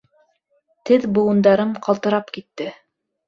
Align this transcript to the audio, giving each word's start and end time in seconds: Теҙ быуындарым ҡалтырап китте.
Теҙ 0.89 1.05
быуындарым 1.17 1.75
ҡалтырап 1.89 2.35
китте. 2.39 2.71